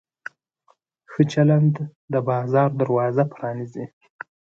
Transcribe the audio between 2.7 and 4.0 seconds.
دروازه پرانیزي.